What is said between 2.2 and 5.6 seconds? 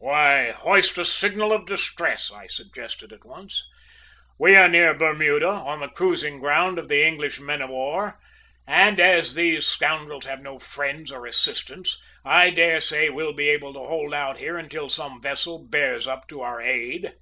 I suggested at once. "We are near Bermuda,